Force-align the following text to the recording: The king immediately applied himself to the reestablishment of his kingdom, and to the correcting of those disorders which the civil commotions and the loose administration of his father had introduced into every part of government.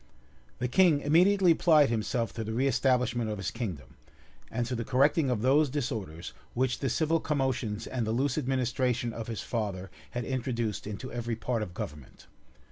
The 0.57 0.67
king 0.67 1.01
immediately 1.01 1.51
applied 1.51 1.89
himself 1.91 2.33
to 2.33 2.43
the 2.43 2.53
reestablishment 2.55 3.29
of 3.29 3.37
his 3.37 3.51
kingdom, 3.51 3.97
and 4.49 4.65
to 4.65 4.73
the 4.73 4.83
correcting 4.83 5.29
of 5.29 5.43
those 5.43 5.69
disorders 5.69 6.33
which 6.55 6.79
the 6.79 6.89
civil 6.89 7.19
commotions 7.19 7.85
and 7.85 8.07
the 8.07 8.11
loose 8.11 8.35
administration 8.35 9.13
of 9.13 9.27
his 9.27 9.41
father 9.41 9.91
had 10.09 10.25
introduced 10.25 10.87
into 10.87 11.11
every 11.11 11.35
part 11.35 11.61
of 11.61 11.75
government. 11.75 12.25